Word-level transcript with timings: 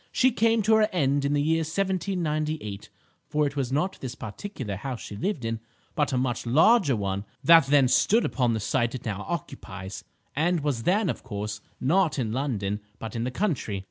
She 0.11 0.31
came 0.31 0.63
to 0.63 0.73
her 0.77 0.89
end 0.91 1.25
in 1.25 1.33
the 1.33 1.43
year 1.43 1.59
1798, 1.59 2.89
for 3.29 3.45
it 3.45 3.55
was 3.55 3.71
not 3.71 3.99
this 4.01 4.15
particular 4.15 4.75
house 4.77 4.99
she 4.99 5.15
lived 5.15 5.45
in, 5.45 5.59
but 5.93 6.11
a 6.11 6.17
much 6.17 6.47
larger 6.47 6.95
one 6.95 7.23
that 7.43 7.67
then 7.67 7.87
stood 7.87 8.25
upon 8.25 8.53
the 8.55 8.59
site 8.59 8.95
it 8.95 9.05
now 9.05 9.23
occupies, 9.29 10.03
and 10.35 10.61
was 10.61 10.81
then, 10.89 11.07
of 11.07 11.21
course, 11.21 11.61
not 11.79 12.17
in 12.17 12.31
London, 12.31 12.79
but 12.97 13.15
in 13.15 13.25
the 13.25 13.29
country. 13.29 13.79